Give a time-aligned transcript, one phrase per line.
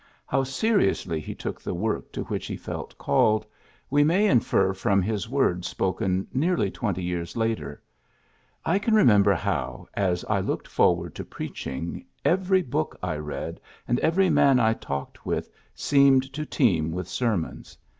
[0.25, 3.45] How seriously he took the work to which he felt called,
[3.91, 7.79] we may infer from his words spoken nearly twenty years later:^^
[8.65, 13.99] I can remember how, as I looked forward to preaching, every book I read and
[13.99, 17.77] every man I talked with seemed to teem with sermons.